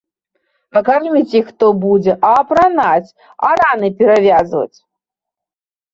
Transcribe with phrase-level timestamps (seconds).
[0.79, 3.13] А карміць іх хто будзе, а апранаць,
[3.51, 4.77] а раны перавязваць?